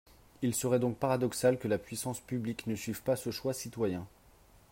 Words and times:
Il 0.41 0.55
serait 0.55 0.79
donc 0.79 0.97
paradoxal 0.97 1.59
que 1.59 1.67
la 1.67 1.77
puissance 1.77 2.19
publique 2.19 2.65
ne 2.65 2.73
suive 2.73 3.03
pas 3.03 3.15
ce 3.15 3.29
choix 3.29 3.53
citoyen. 3.53 4.07